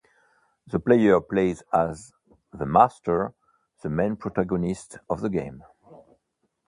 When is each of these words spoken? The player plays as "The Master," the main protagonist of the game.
The 0.65 0.79
player 0.79 1.21
plays 1.21 1.61
as 1.71 2.11
"The 2.51 2.65
Master," 2.65 3.35
the 3.83 3.89
main 3.91 4.15
protagonist 4.15 4.97
of 5.07 5.21
the 5.21 5.29
game. 5.29 5.63